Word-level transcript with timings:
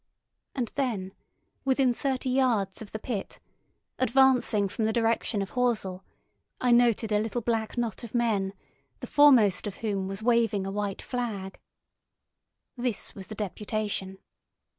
And 0.55 0.71
then, 0.73 1.13
within 1.63 1.93
thirty 1.93 2.31
yards 2.31 2.81
of 2.81 2.91
the 2.91 2.97
pit, 2.97 3.39
advancing 3.99 4.67
from 4.67 4.85
the 4.85 4.91
direction 4.91 5.43
of 5.43 5.51
Horsell, 5.51 6.03
I 6.59 6.71
noted 6.71 7.11
a 7.11 7.19
little 7.19 7.41
black 7.41 7.77
knot 7.77 8.03
of 8.03 8.15
men, 8.15 8.53
the 8.99 9.05
foremost 9.05 9.67
of 9.67 9.77
whom 9.85 10.07
was 10.07 10.23
waving 10.23 10.65
a 10.65 10.71
white 10.71 11.03
flag. 11.03 11.59
This 12.75 13.13
was 13.13 13.27
the 13.27 13.35
Deputation. 13.35 14.17